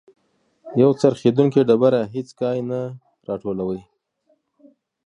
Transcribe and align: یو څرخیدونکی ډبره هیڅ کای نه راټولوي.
یو 0.81 0.89
څرخیدونکی 1.01 1.61
ډبره 1.69 2.01
هیڅ 2.15 2.29
کای 2.39 2.59
نه 2.69 2.79
راټولوي. 3.27 3.81